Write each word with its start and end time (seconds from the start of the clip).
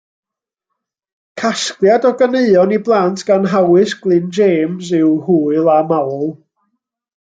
Casgliad 1.41 2.07
o 2.11 2.13
ganeuon 2.23 2.75
i 2.79 2.81
blant 2.89 3.27
gan 3.29 3.47
Hawys 3.53 3.97
Glyn 4.07 4.35
James 4.41 4.93
yw 5.05 5.15
Hwyl 5.29 5.75
a 5.79 5.81
Mawl. 5.95 6.31